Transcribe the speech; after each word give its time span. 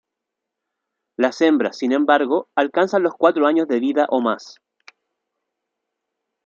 Las 1.15 1.41
hembras, 1.41 1.77
sin 1.77 1.91
embargo, 1.91 2.49
alcanzan 2.55 3.03
los 3.03 3.13
cuatro 3.13 3.45
años 3.45 3.67
de 3.67 3.79
vida 3.79 4.07
o 4.09 4.19
más. 4.19 4.55